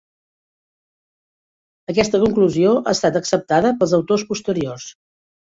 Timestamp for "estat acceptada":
2.99-3.75